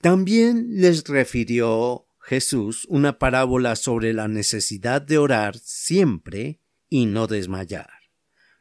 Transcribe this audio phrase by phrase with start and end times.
[0.00, 7.90] También les refirió Jesús una parábola sobre la necesidad de orar siempre y no desmayar.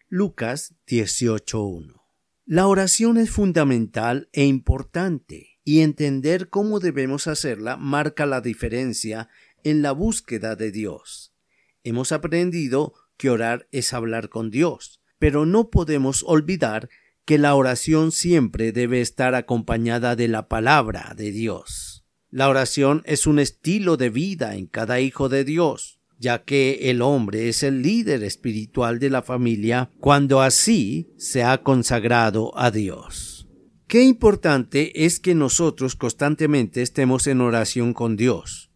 [0.07, 2.01] Lucas 18.1.
[2.45, 9.29] La oración es fundamental e importante, y entender cómo debemos hacerla marca la diferencia
[9.63, 11.35] en la búsqueda de Dios.
[11.83, 16.89] Hemos aprendido que orar es hablar con Dios, pero no podemos olvidar
[17.25, 22.05] que la oración siempre debe estar acompañada de la palabra de Dios.
[22.31, 27.01] La oración es un estilo de vida en cada hijo de Dios, ya que el
[27.01, 33.47] hombre es el líder espiritual de la familia cuando así se ha consagrado a Dios.
[33.87, 38.69] Qué importante es que nosotros constantemente estemos en oración con Dios.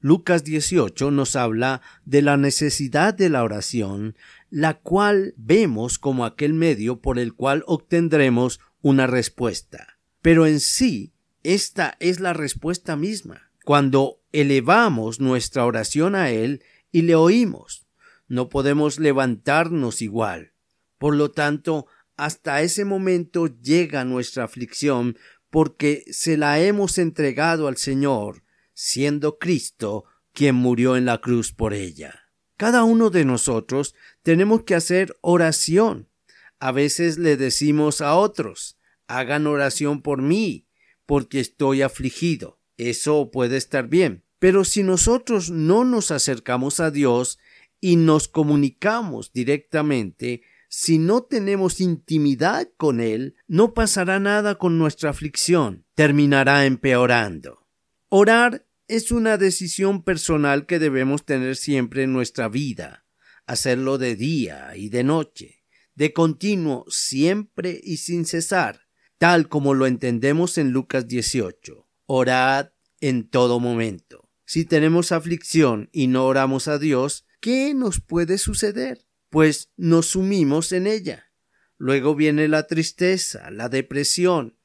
[0.00, 4.16] Lucas 18 nos habla de la necesidad de la oración
[4.50, 9.98] la cual vemos como aquel medio por el cual obtendremos una respuesta.
[10.22, 13.50] Pero en sí, esta es la respuesta misma.
[13.64, 17.86] Cuando elevamos nuestra oración a Él y le oímos,
[18.28, 20.52] no podemos levantarnos igual.
[20.98, 25.16] Por lo tanto, hasta ese momento llega nuestra aflicción
[25.50, 31.72] porque se la hemos entregado al Señor, siendo Cristo quien murió en la cruz por
[31.72, 32.25] ella.
[32.56, 36.08] Cada uno de nosotros tenemos que hacer oración.
[36.58, 40.66] A veces le decimos a otros, hagan oración por mí,
[41.04, 42.58] porque estoy afligido.
[42.76, 44.24] Eso puede estar bien.
[44.38, 47.38] Pero si nosotros no nos acercamos a Dios
[47.80, 55.10] y nos comunicamos directamente, si no tenemos intimidad con Él, no pasará nada con nuestra
[55.10, 57.66] aflicción, terminará empeorando.
[58.08, 63.06] Orar es una decisión personal que debemos tener siempre en nuestra vida,
[63.46, 65.64] hacerlo de día y de noche,
[65.94, 68.82] de continuo, siempre y sin cesar,
[69.18, 71.88] tal como lo entendemos en Lucas 18.
[72.06, 72.70] Orad
[73.00, 74.30] en todo momento.
[74.44, 79.06] Si tenemos aflicción y no oramos a Dios, ¿qué nos puede suceder?
[79.30, 81.32] Pues nos sumimos en ella.
[81.78, 84.56] Luego viene la tristeza, la depresión,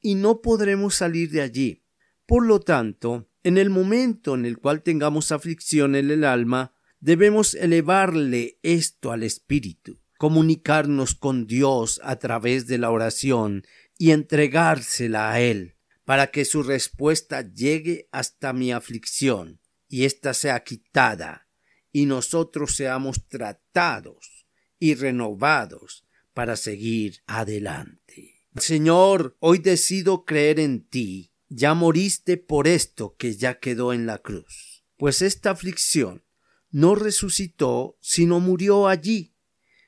[0.00, 1.84] y no podremos salir de allí.
[2.26, 7.54] Por lo tanto, en el momento en el cual tengamos aflicción en el alma, debemos
[7.54, 13.64] elevarle esto al Espíritu, comunicarnos con Dios a través de la oración
[13.96, 20.64] y entregársela a Él, para que su respuesta llegue hasta mi aflicción y ésta sea
[20.64, 21.48] quitada,
[21.92, 24.46] y nosotros seamos tratados
[24.78, 28.42] y renovados para seguir adelante.
[28.56, 34.18] Señor, hoy decido creer en ti ya moriste por esto que ya quedó en la
[34.18, 34.84] cruz.
[34.96, 36.24] Pues esta aflicción
[36.70, 39.34] no resucitó, sino murió allí.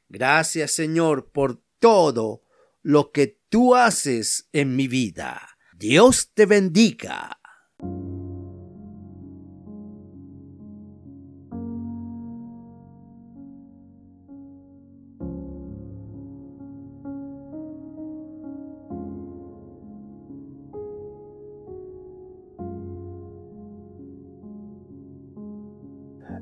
[0.08, 2.42] Gracias, Señor, por todo
[2.82, 5.56] lo que tú haces en mi vida.
[5.74, 7.39] Dios te bendiga.